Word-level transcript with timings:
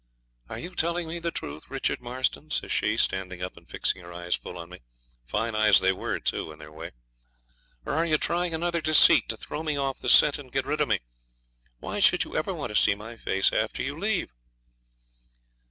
'Are 0.49 0.57
you 0.57 0.73
telling 0.73 1.07
me 1.07 1.19
the 1.19 1.29
truth, 1.29 1.69
Richard 1.69 2.01
Marston?' 2.01 2.49
says 2.49 2.71
she, 2.71 2.97
standing 2.97 3.43
up 3.43 3.55
and 3.55 3.69
fixing 3.69 4.01
her 4.01 4.11
eyes 4.11 4.33
full 4.33 4.57
on 4.57 4.67
me 4.71 4.79
fine 5.27 5.53
eyes 5.53 5.79
they 5.79 5.91
were, 5.93 6.19
too, 6.19 6.51
in 6.51 6.57
their 6.57 6.71
way; 6.71 6.89
'or 7.85 7.93
are 7.93 8.05
you 8.07 8.17
trying 8.17 8.51
another 8.55 8.81
deceit, 8.81 9.29
to 9.29 9.37
throw 9.37 9.61
me 9.61 9.77
off 9.77 9.99
the 9.99 10.09
scent 10.09 10.39
and 10.39 10.51
get 10.51 10.65
rid 10.65 10.81
of 10.81 10.87
me? 10.87 11.01
Why 11.77 11.99
should 11.99 12.23
you 12.23 12.35
ever 12.35 12.51
want 12.51 12.71
to 12.75 12.81
see 12.81 12.95
my 12.95 13.15
face 13.15 13.51
after 13.53 13.83
you 13.83 13.95
leave?' 13.95 14.31